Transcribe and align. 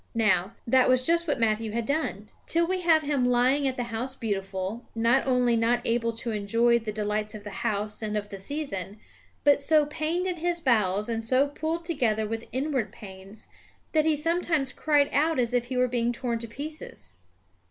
Now, 0.17 0.55
that 0.65 0.89
was 0.89 1.05
just 1.05 1.27
what 1.27 1.39
Matthew 1.39 1.73
had 1.73 1.85
done. 1.85 2.29
Till 2.47 2.65
we 2.65 2.81
have 2.81 3.03
him 3.03 3.23
lying 3.23 3.67
at 3.67 3.77
the 3.77 3.83
House 3.93 4.15
Beautiful, 4.15 4.83
not 4.95 5.27
only 5.27 5.55
not 5.55 5.79
able 5.85 6.11
to 6.13 6.31
enjoy 6.31 6.79
the 6.79 6.91
delights 6.91 7.35
of 7.35 7.43
the 7.43 7.61
House 7.67 8.01
and 8.01 8.17
of 8.17 8.29
the 8.29 8.39
season, 8.39 8.99
but 9.43 9.61
so 9.61 9.85
pained 9.85 10.25
in 10.25 10.37
his 10.37 10.59
bowels 10.59 11.07
and 11.07 11.23
so 11.23 11.45
pulled 11.47 11.85
together 11.85 12.25
with 12.27 12.49
inward 12.51 12.91
pains, 12.91 13.47
that 13.91 14.05
he 14.05 14.15
sometimes 14.15 14.73
cried 14.73 15.07
out 15.13 15.37
as 15.37 15.53
if 15.53 15.65
he 15.65 15.77
were 15.77 15.87
being 15.87 16.11
torn 16.11 16.39
to 16.39 16.47
pieces. 16.47 17.13